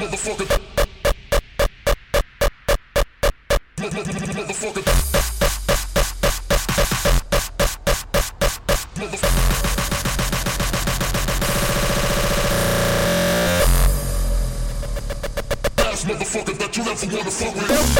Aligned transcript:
Motherfucker. 0.00 0.46
Motherfucker. 3.76 5.10
That 16.58 16.76
you 16.76 16.82
ever 16.82 17.16
wanna 17.16 17.30
fuck 17.30 17.54
with. 17.54 17.99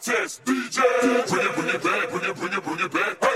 it 0.00 0.40
DJ. 0.44 0.78
bring 1.28 1.46
it, 1.46 1.54
bring 1.56 1.68
it 1.74 1.82
back, 1.82 2.10
bring 2.10 2.30
it, 2.30 2.36
bring 2.36 2.52
it 2.52 2.64
bring 2.64 2.78
it, 2.78 2.92
bring 2.92 3.27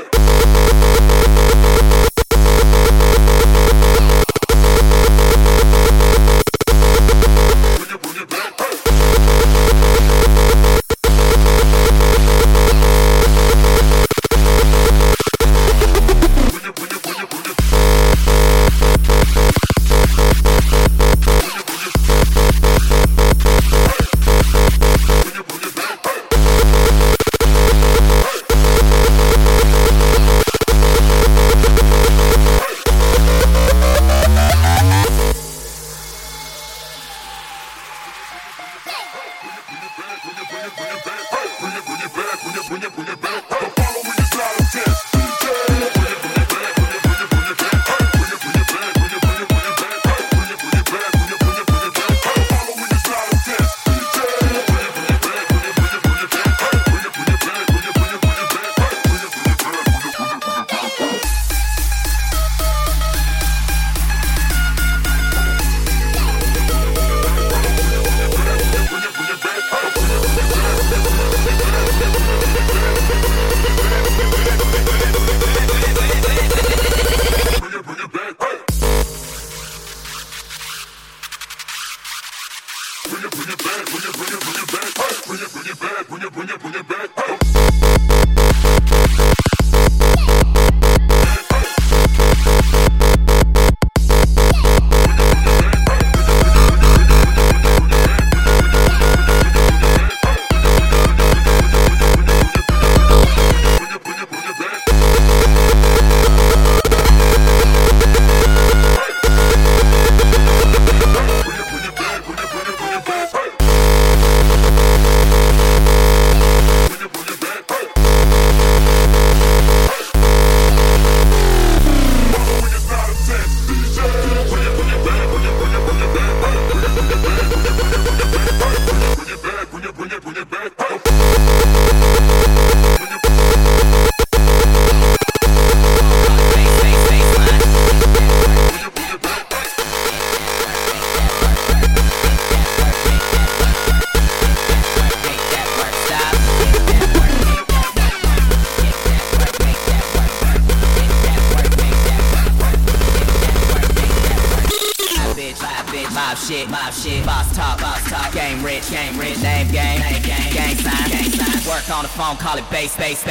shit, 156.37 156.69
mob 156.70 156.93
shit, 156.93 157.25
boss 157.26 157.55
top, 157.56 157.81
boss 157.81 158.02
talk, 158.08 158.32
game 158.32 158.62
rich, 158.64 158.90
game 158.90 159.19
rich, 159.19 159.40
name 159.43 159.70
game, 159.70 160.00
name 160.00 160.23
game, 160.23 160.52
game 160.52 160.76
sign, 160.76 161.11
game 161.11 161.31
sign, 161.31 161.69
work 161.69 161.88
on 161.90 162.02
the 162.02 162.08
phone, 162.08 162.37
call 162.37 162.56
it 162.58 162.69
top. 162.70 163.23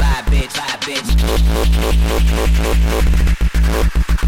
Live 0.00 0.26
bitch 0.26 0.54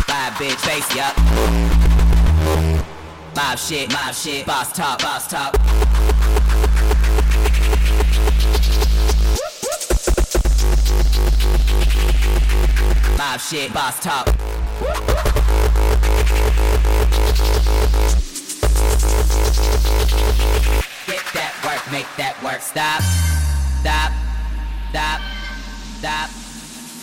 Bye 0.07 0.31
bitch, 0.39 0.65
bass 0.67 0.97
yup 0.97 1.17
lob 3.53 3.59
shit, 3.59 3.93
mob 3.93 4.15
shit, 4.15 4.47
boss 4.47 4.73
top. 14.03 14.27
Get 21.07 21.23
that 21.35 21.55
work, 21.65 21.93
make 21.93 22.07
that 22.17 22.37
work. 22.43 22.61
Stop, 22.61 23.03
stop, 23.81 24.13
stop, 24.91 25.21
stop, 26.01 26.29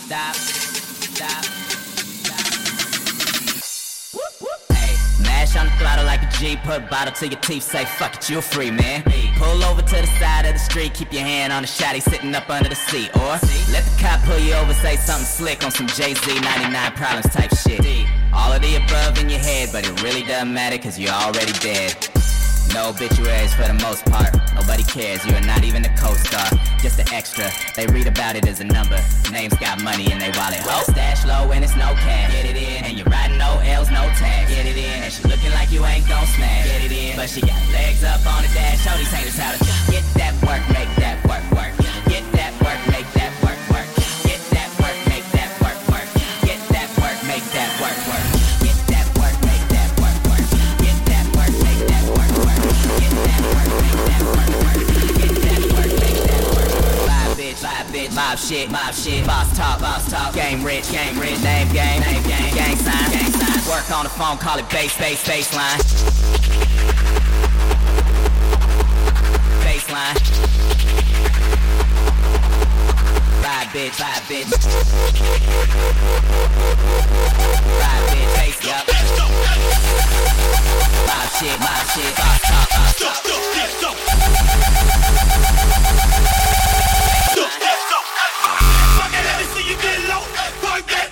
stop, 0.06 0.34
stop. 0.34 1.79
Mash 5.40 5.56
on 5.56 5.64
the 5.64 5.72
throttle 5.80 6.04
like 6.04 6.22
a 6.22 6.30
G, 6.36 6.58
put 6.64 6.90
bottle 6.90 7.14
to 7.14 7.26
your 7.26 7.40
teeth, 7.40 7.62
say 7.62 7.86
fuck 7.86 8.14
it, 8.14 8.28
you're 8.28 8.42
free, 8.42 8.70
man. 8.70 9.02
Pull 9.38 9.64
over 9.64 9.80
to 9.80 9.96
the 9.96 10.06
side 10.20 10.44
of 10.44 10.52
the 10.52 10.58
street, 10.58 10.92
keep 10.92 11.14
your 11.14 11.22
hand 11.22 11.50
on 11.50 11.62
the 11.62 11.66
shotty 11.66 12.02
sitting 12.02 12.34
up 12.34 12.50
under 12.50 12.68
the 12.68 12.74
seat. 12.74 13.08
Or 13.16 13.40
let 13.72 13.82
the 13.88 13.96
cop 13.98 14.20
pull 14.24 14.38
you 14.38 14.52
over, 14.52 14.74
say 14.74 14.96
something 14.96 15.24
slick 15.24 15.64
on 15.64 15.70
some 15.70 15.86
Jay-Z 15.86 16.40
99 16.40 16.92
problems 16.92 17.32
type 17.34 17.56
shit. 17.56 17.80
All 18.34 18.52
of 18.52 18.60
the 18.60 18.84
above 18.84 19.18
in 19.18 19.30
your 19.30 19.40
head, 19.40 19.70
but 19.72 19.88
it 19.88 20.02
really 20.02 20.22
doesn't 20.24 20.52
matter 20.52 20.76
cause 20.76 20.98
you're 20.98 21.08
already 21.08 21.52
dead. 21.60 21.96
No 22.74 22.90
obituaries 22.90 23.52
for 23.54 23.66
the 23.66 23.78
most 23.82 24.04
part. 24.06 24.36
Nobody 24.54 24.84
cares, 24.84 25.24
you 25.26 25.34
are 25.34 25.40
not 25.40 25.64
even 25.64 25.84
a 25.84 25.96
co-star. 25.96 26.46
Just 26.78 27.00
an 27.00 27.12
extra. 27.12 27.50
They 27.74 27.86
read 27.86 28.06
about 28.06 28.36
it 28.36 28.46
as 28.46 28.60
a 28.60 28.64
number. 28.64 29.00
Names 29.32 29.54
got 29.54 29.82
money 29.82 30.12
in 30.12 30.18
they 30.18 30.30
wallet. 30.36 30.60
Well, 30.64 30.84
stash 30.84 31.24
low 31.26 31.50
and 31.50 31.64
it's 31.64 31.74
no 31.74 31.96
cash. 31.98 32.30
Get 32.30 32.44
it 32.44 32.56
in. 32.56 32.84
And 32.84 32.96
you're 32.96 33.08
riding 33.08 33.38
no 33.38 33.58
L's, 33.64 33.90
no 33.90 33.99
like 35.70 35.78
you 35.78 35.86
ain't 35.86 36.08
gon' 36.08 36.26
smash. 36.26 36.66
Get 36.66 36.84
it 36.84 36.92
in. 36.92 37.16
But 37.16 37.28
she 37.28 37.40
got 37.40 37.60
legs 37.72 38.02
up 38.02 38.24
on 38.26 38.42
the 38.42 38.48
dash. 38.54 38.82
Show 38.82 38.96
these 38.98 39.12
haters 39.12 39.38
how 39.38 39.52
to 39.52 39.58
get 39.90 40.04
that 40.18 40.34
work, 40.42 40.62
make 40.74 40.90
that 40.98 41.18
work, 41.26 41.44
work. 41.54 41.74
Get 42.08 42.24
that 42.32 42.52
work, 42.62 42.80
make 42.90 43.06
that 43.14 43.32
work, 43.42 43.58
work. 43.70 43.86
Get 44.26 44.40
that 44.50 44.70
work, 44.80 44.96
make 45.06 45.26
that 45.30 45.50
work, 45.62 45.78
work. 45.90 46.08
Get 46.42 46.60
that 46.74 46.88
work, 46.98 47.18
make 47.26 47.46
that 47.54 47.70
work, 47.78 47.98
work. 48.10 48.26
Get 48.62 48.78
that 48.90 49.06
work, 49.18 49.36
make 49.46 49.66
that 49.70 49.90
work, 50.00 50.18
work. 50.26 50.46
Get 50.82 50.98
that 51.06 51.26
work, 51.38 51.54
make 51.62 51.82
that 51.86 52.02
work, 52.10 52.32
work. 52.42 52.58
Get 52.98 53.14
that 53.30 53.42
work, 53.54 53.70
make 53.78 54.02
that 54.10 54.22
work, 54.34 54.50
work. 54.66 54.80
Get 55.22 55.34
that 55.46 55.62
work, 55.70 55.92
make 56.02 56.20
that 56.26 56.44
work, 56.50 56.72
work. 56.82 57.06
Live 57.06 57.34
bitch, 57.38 57.60
live 57.62 57.86
bitch. 57.94 58.10
Mob 58.14 58.38
shit, 58.38 58.66
mob 58.74 58.92
shit. 58.94 59.22
Boss 59.22 59.48
talk, 59.54 59.78
boss 59.78 60.02
talk. 60.10 60.34
Game 60.34 60.64
rich, 60.66 60.90
game 60.90 61.14
rich. 61.18 61.38
Name 61.46 61.70
game, 61.70 62.00
name 62.02 62.22
game. 62.26 62.54
Gang 62.58 62.76
sign, 62.76 63.06
gang 63.14 63.32
sign. 63.38 63.49
Work 63.70 63.90
on 63.92 64.02
the 64.02 64.10
phone, 64.10 64.36
call 64.36 64.58
it 64.58 64.68
bass, 64.68 64.98
bass, 64.98 65.22
baseline. 65.22 65.78
Baseline. 69.62 70.16
Ride, 73.44 73.68
bitch, 73.70 74.00
ride, 74.00 74.22
bitch. 74.26 74.50
Ride, 77.78 78.04
bitch, 78.10 78.30
face 78.34 78.58
up. 78.66 78.84
My 81.06 81.20
shit, 81.38 81.58
my 81.60 81.78
shit, 81.94 82.12
boss 82.16 82.40
top, 82.42 82.68
boss 82.70 82.98
top. 82.98 83.14
Fuck 88.98 89.12
let 89.12 89.38
me 89.38 89.44
see 89.54 89.64
you 89.70 89.76
get 89.80 89.98
low. 90.08 90.24
Work 90.64 90.86
that 90.90 91.09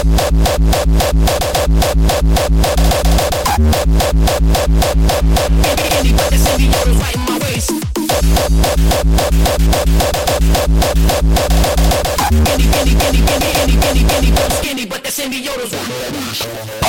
Skinny, 0.00 0.14
skinny, 12.70 13.20
skinny, 13.20 13.48
skinny, 13.52 13.76
skinny, 13.76 14.02
skinny, 14.08 14.30
skinny, 14.50 14.86
but 14.86 15.04
that's 15.04 15.18
in 15.18 15.30
the 15.30 15.36
yodel's. 15.36 16.79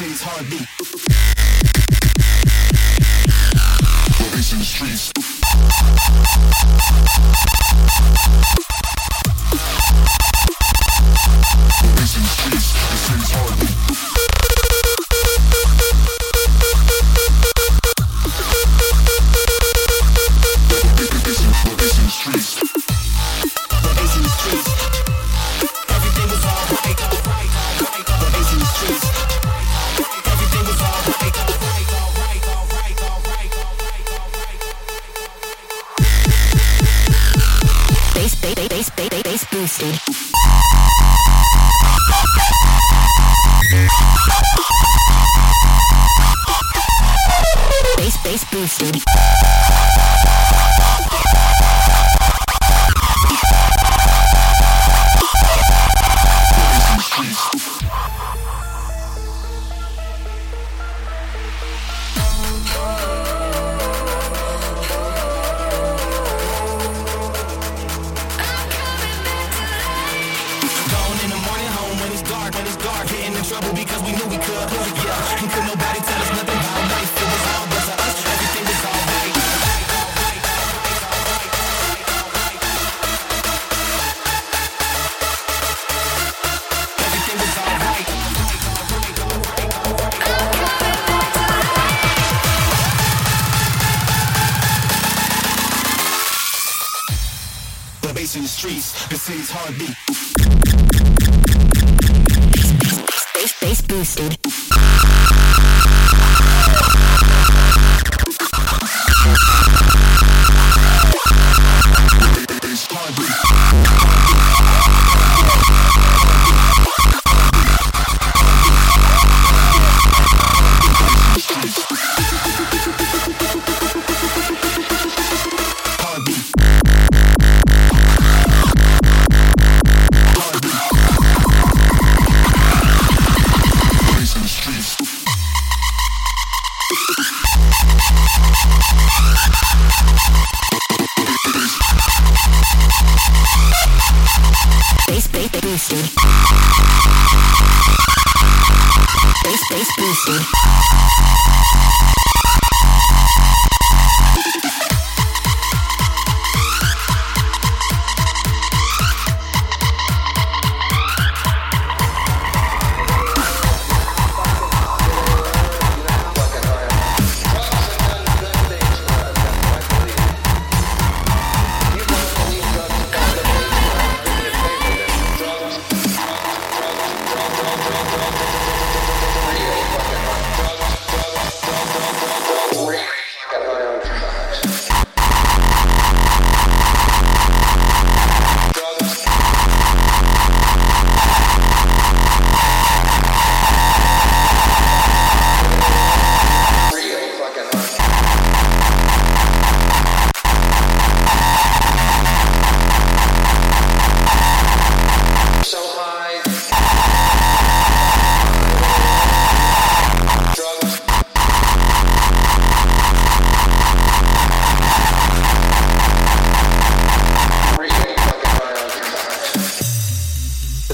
city's 0.00 0.22
heartbeat. 0.22 0.89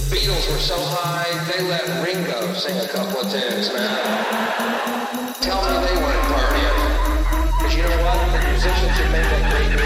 Beatles 0.06 0.46
were 0.52 0.58
so 0.58 0.78
high, 0.78 1.26
they 1.50 1.62
let 1.66 1.82
Ringo 2.04 2.52
sing 2.54 2.78
a 2.78 2.86
couple 2.86 3.22
of 3.22 3.30
tunes, 3.30 3.72
man. 3.72 5.34
Tell 5.42 5.58
me 5.66 5.74
they 5.82 5.96
weren't 5.98 6.24
partying. 6.30 6.78
Because 7.58 7.74
you 7.74 7.82
know 7.82 7.98
what? 8.06 8.22
The 8.30 8.48
musicians 8.50 8.94
who 8.98 9.04
made 9.10 9.26
that 9.26 9.50
great 9.50 9.85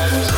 Yeah. 0.00 0.30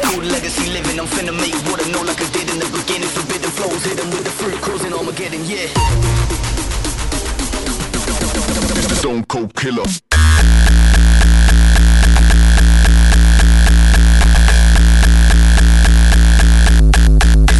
Talk. 0.00 0.14
I'm 0.94 1.10
finna 1.10 1.32
make 1.36 1.54
what 1.68 1.84
I 1.84 1.90
know 1.90 2.02
like 2.02 2.20
I 2.20 2.30
did 2.30 2.48
in 2.50 2.58
the 2.58 2.66
beginning. 2.66 3.08
Forbidden 3.08 3.50
flows, 3.50 3.84
hit 3.84 3.98
'em 4.00 4.10
with 4.10 4.24
the 4.24 4.30
fruit, 4.30 4.60
cruising 4.62 4.92
Armageddon, 4.92 5.44
yeah. 5.44 5.68
Stone 9.00 9.24
Cold 9.24 9.54
Killer. 9.54 9.84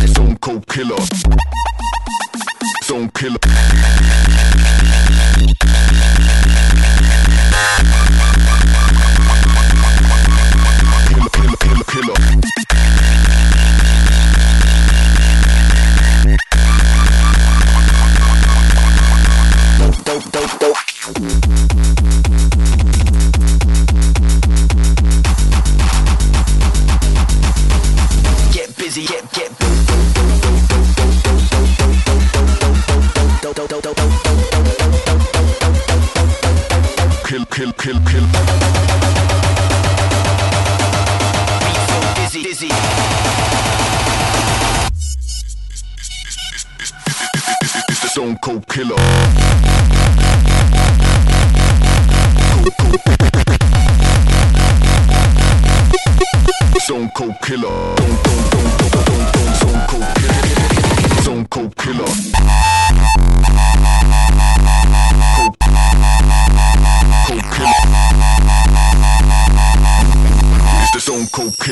Stone 0.07 0.37
Cold 0.41 0.67
Killer. 0.69 1.03
Stone. 2.83 3.11
Killer, 3.15 3.39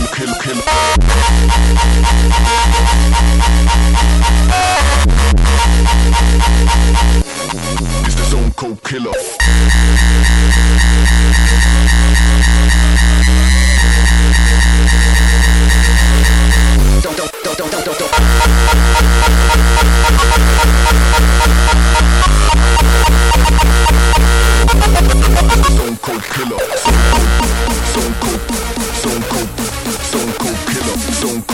Stone 0.00 0.16
Cold 8.52 8.80
Killer. 8.84 9.12
Stone 27.90 28.14
Cold. 28.20 28.59
Don't 31.00 31.49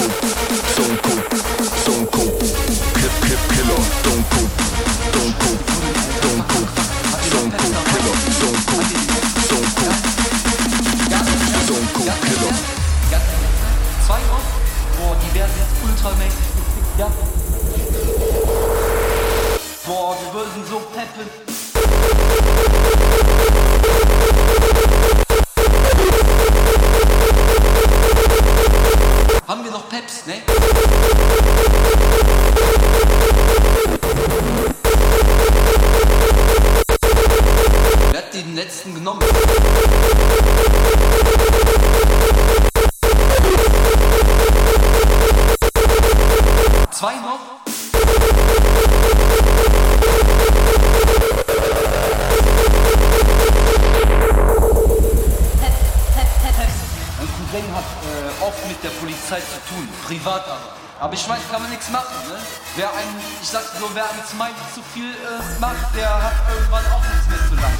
Polizei 59.00 59.40
zu 59.40 59.60
tun, 59.68 59.88
privat 60.06 60.44
aber. 60.46 60.76
Aber 60.98 61.12
ich 61.12 61.28
weiß, 61.28 61.40
kann 61.50 61.60
man 61.60 61.70
nichts 61.70 61.90
machen, 61.90 62.14
ne? 62.28 62.38
Wer 62.74 62.88
einen, 62.90 63.20
ich 63.42 63.48
sag 63.48 63.62
so, 63.78 63.90
wer 63.92 64.08
einen 64.08 64.24
Smiley 64.26 64.54
zu 64.74 64.80
viel 64.94 65.10
äh, 65.10 65.60
macht, 65.60 65.94
der 65.94 66.08
hat 66.08 66.32
irgendwann 66.54 66.86
auch 66.86 67.02
nichts 67.02 67.28
mehr 67.28 67.38
zu 67.48 67.54
lachen. 67.56 67.76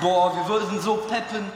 Boah, 0.00 0.34
wir 0.34 0.48
würden 0.48 0.82
so 0.82 0.96
peppen. 0.96 1.52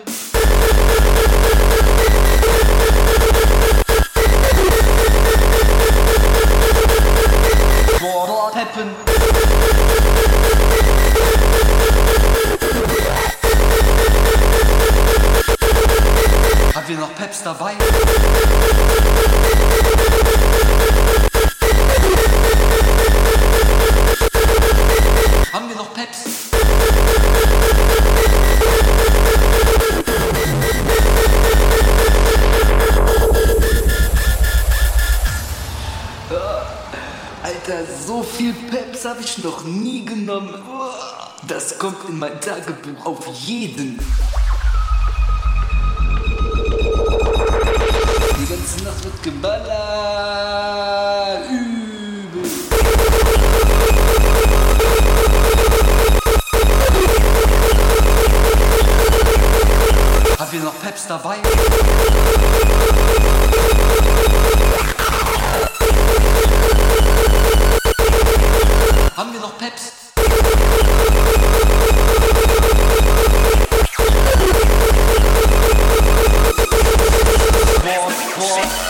Boah, 8.01 8.53
peppen. 8.53 9.18
Sind 16.89 17.01
wir 17.01 17.07
noch 17.07 17.15
Peps 17.17 17.43
dabei? 17.43 17.73
Haben 25.53 25.69
wir 25.69 25.77
noch 25.77 25.93
Peps? 25.93 26.25
Äh, 36.31 36.35
Alter, 37.43 37.85
so 38.07 38.23
viel 38.23 38.55
Peps 38.55 39.05
habe 39.05 39.21
ich 39.21 39.45
noch 39.45 39.63
nie 39.65 40.07
genommen. 40.07 40.55
Das 41.47 41.79
kommt 41.79 42.09
in 42.09 42.19
mein 42.19 42.41
Tagebuch 42.41 43.05
auf 43.05 43.27
jeden 43.27 44.01
Fall. 44.01 44.38
Kaffee 60.49 60.65
noch 60.65 60.81
Peps 60.81 61.07
dabei? 61.07 61.37
Haben 69.15 69.33
wir 69.35 69.41
noch 69.41 69.59
Peps? 69.59 69.93
Boah, 77.83 78.11
boah, 78.39 78.89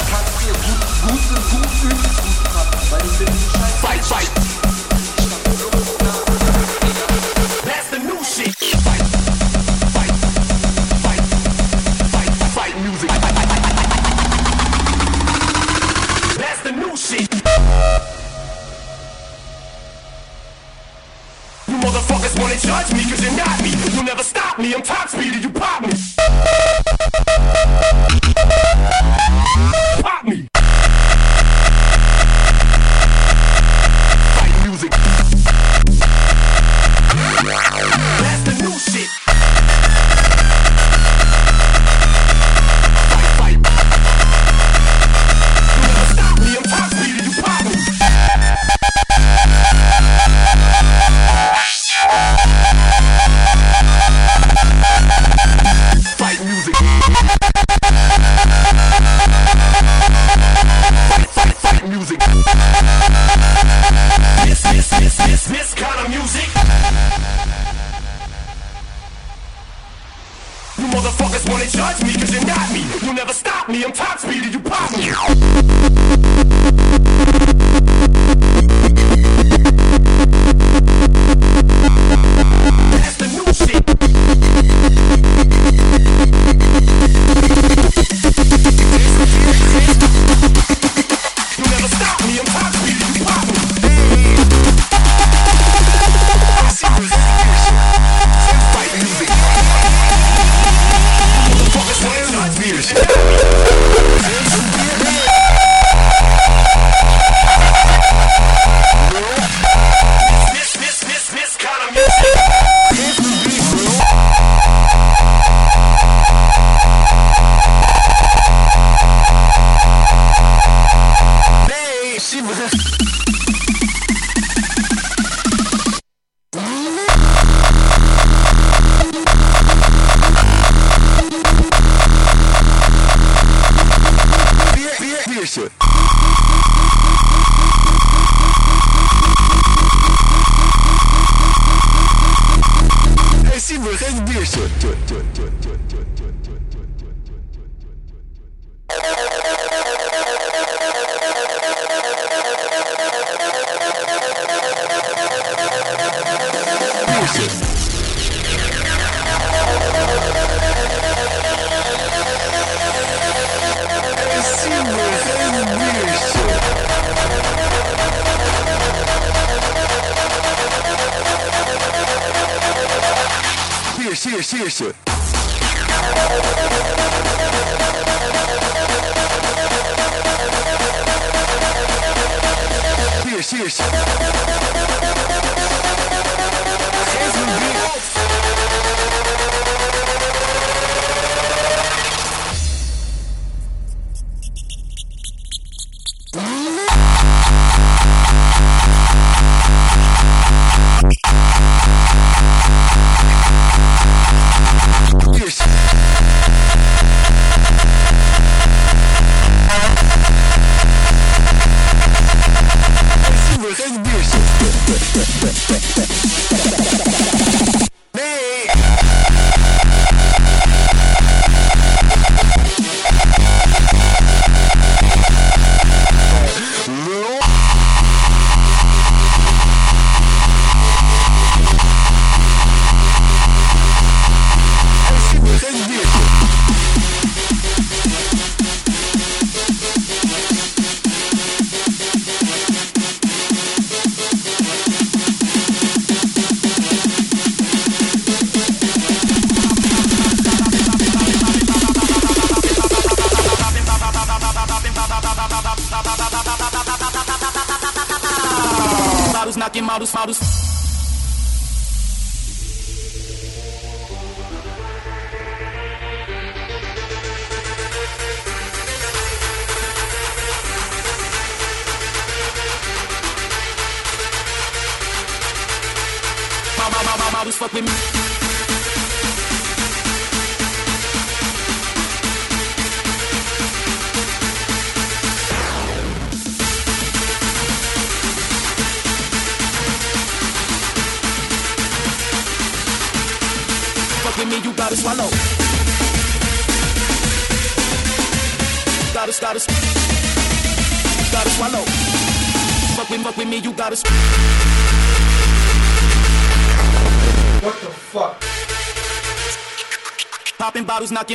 shit. 174.79 175.08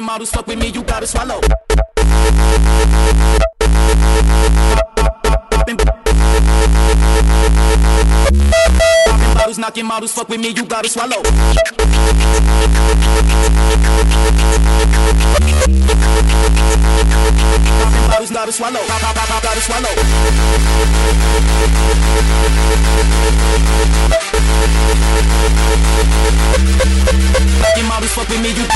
Models. 0.04 0.30
Fuck 0.32 0.48
with 0.48 0.60
me, 0.60 0.68
you 0.68 0.84
gotta 0.84 1.08
swallow. 1.08 1.40
Knocking 9.74 9.88
models. 9.88 10.14
Fuck 10.14 10.30
with 10.30 10.40
me, 10.40 10.50
you 10.50 10.66
gotta 10.66 10.88
swallow. 10.88 11.24
Popping 17.82 18.08
bottles, 18.08 18.32
gotta 18.32 18.52
swallow. 18.52 18.80
Gotta 19.42 19.62
swallow. 19.62 19.90
Knocking 27.62 27.88
models. 27.88 28.12
Fuck 28.12 28.30
with 28.30 28.42
me, 28.42 28.50
you. 28.50 28.68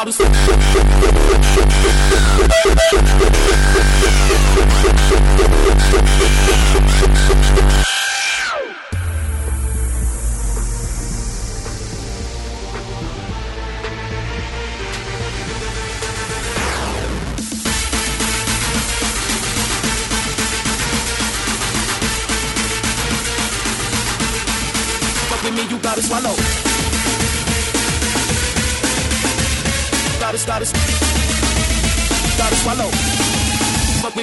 Models, 0.00 0.18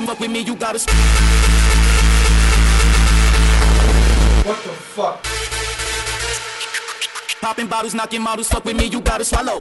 with, 0.01 0.09
fuck 0.09 0.19
with 0.19 0.31
me, 0.31 0.39
you 0.41 0.55
gotta. 0.55 0.79
What 4.45 4.63
the 4.63 4.69
fuck? 4.69 5.23
Popping 7.41 7.67
bottles, 7.67 7.93
knocking 7.93 8.21
models. 8.21 8.49
Fuck 8.49 8.65
with 8.65 8.75
me, 8.75 8.85
you 8.85 9.01
gotta 9.01 9.23
swallow. 9.25 9.57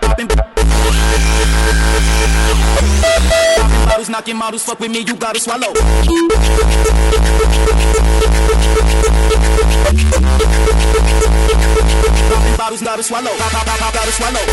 Popping, 0.00 0.28
bottles, 3.86 4.08
knocking 4.08 4.36
models. 4.36 4.64
Fuck 4.64 4.80
with 4.80 4.90
me, 4.90 5.00
you 5.00 5.16
gotta 5.16 5.40
swallow. 5.40 5.72
Bottles, 12.60 12.82
gotta 12.82 13.02
swallow. 13.02 13.30
Pop, 13.38 13.52
pop, 13.52 13.64
pop, 13.64 13.78
pop, 13.78 13.94
gotta 13.94 14.12
swallow. 14.12 14.44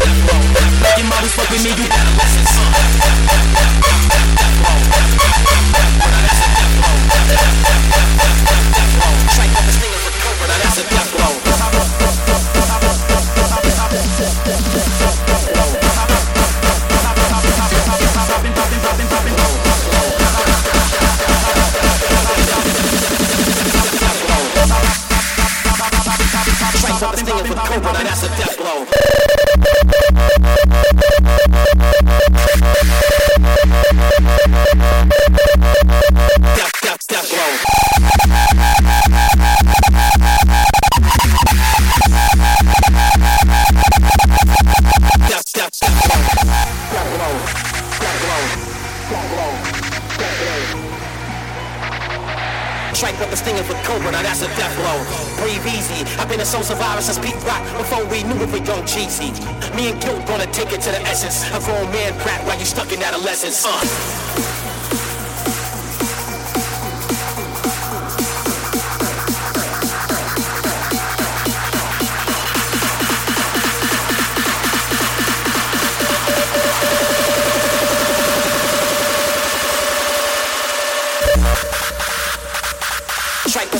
Knocking 0.00 0.26
models. 0.26 0.50
Fuck 0.82 0.89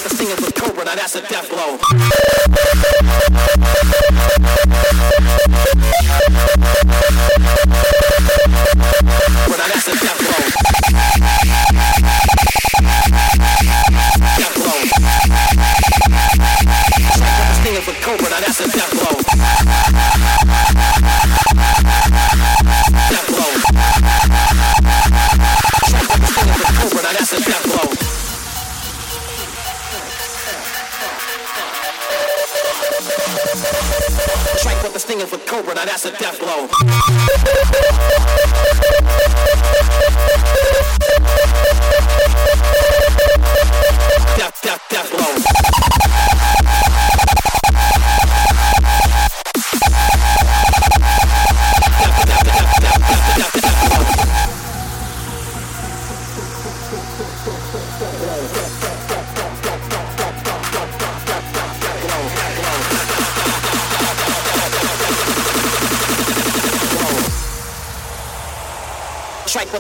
That's 0.01 0.13
the 0.13 0.25
singing 0.25 0.37
with 0.43 0.55
Cobra, 0.55 0.83
now 0.83 0.95
that's 0.95 1.15
a 1.15 1.21
death 1.21 1.51
blow. 1.51 1.77
But 9.47 9.59
now 9.59 9.69
that's 9.69 9.89
a 9.89 9.93
death 10.01 10.20
This 35.01 35.07
thing 35.09 35.19
with 35.31 35.47
Cobra, 35.47 35.75
now 35.75 35.87
that's 35.87 36.05
a 36.05 36.11
death 36.11 36.39
blow. 36.39 36.69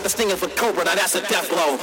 what 0.00 0.04
this 0.04 0.14
thing 0.14 0.30
is 0.30 0.40
with 0.40 0.56
Cobra. 0.56 0.82
Now 0.82 0.94
that's 0.94 1.14
a 1.14 1.20
death 1.20 1.46
blow. 1.50 1.76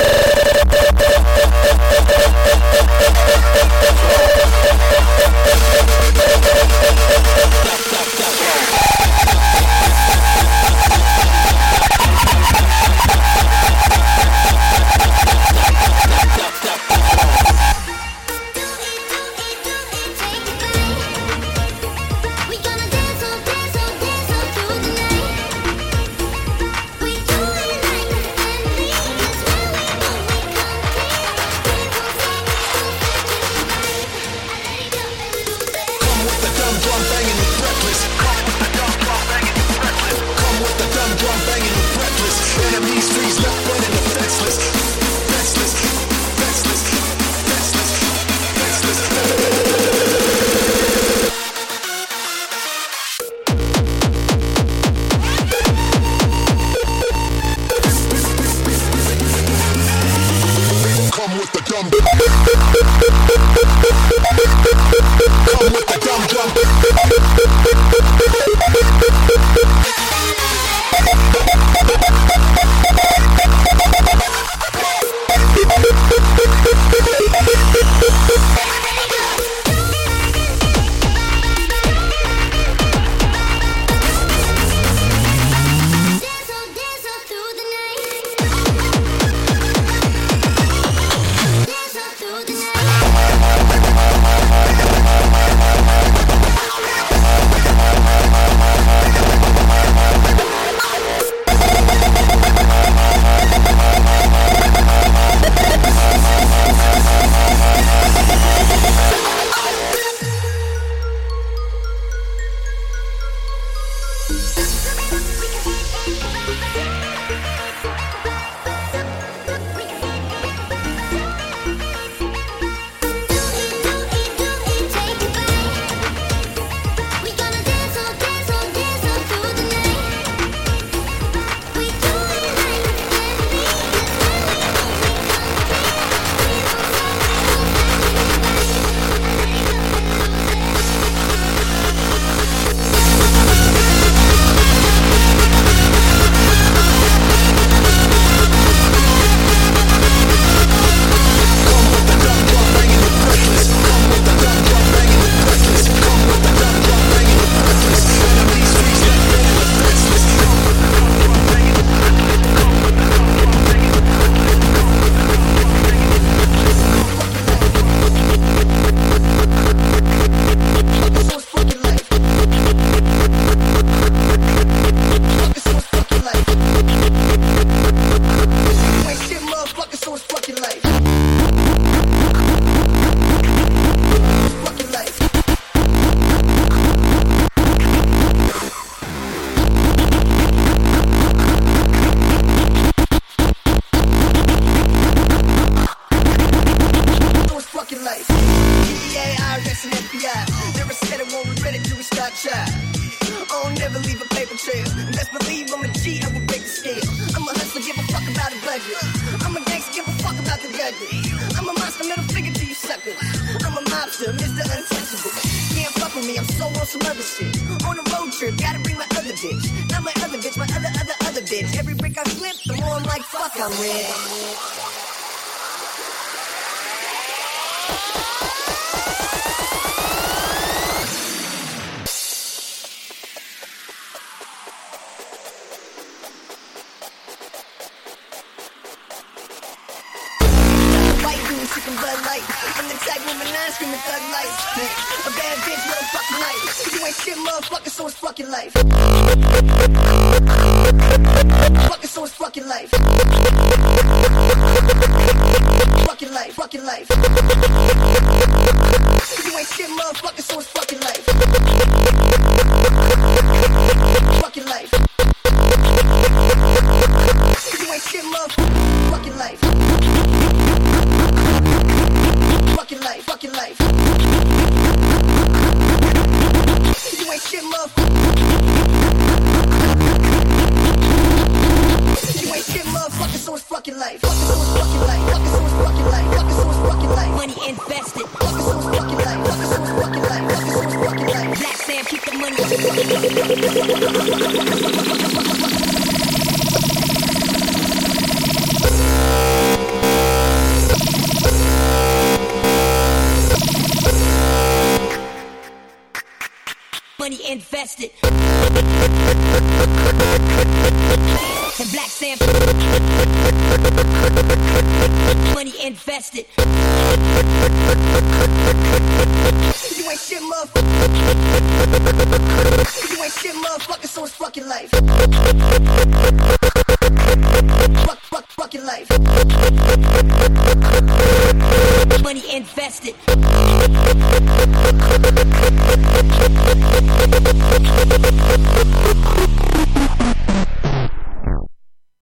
Motherfucker, 260.07 260.41
so 260.41 260.59
it's 260.59 260.69
fucking 260.69 260.86